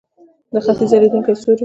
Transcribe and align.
د 0.53 0.55
ختیځ 0.65 0.89
ځلیدونکی 0.91 1.33
ستوری. 1.39 1.59